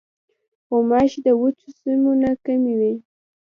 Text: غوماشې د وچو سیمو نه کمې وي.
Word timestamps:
غوماشې 0.69 1.19
د 1.25 1.27
وچو 1.41 1.67
سیمو 1.79 2.11
نه 2.21 2.31
کمې 2.45 2.73
وي. 2.79 2.93